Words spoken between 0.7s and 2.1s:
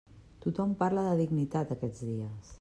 parla de dignitat, aquests